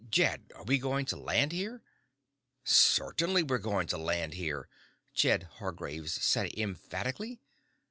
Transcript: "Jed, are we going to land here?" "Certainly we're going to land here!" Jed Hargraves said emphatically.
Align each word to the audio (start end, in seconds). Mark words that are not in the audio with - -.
"Jed, 0.09 0.51
are 0.55 0.63
we 0.63 0.79
going 0.79 1.05
to 1.05 1.15
land 1.15 1.51
here?" 1.51 1.83
"Certainly 2.63 3.43
we're 3.43 3.59
going 3.59 3.85
to 3.85 3.99
land 3.99 4.33
here!" 4.33 4.67
Jed 5.13 5.43
Hargraves 5.59 6.13
said 6.13 6.51
emphatically. 6.57 7.39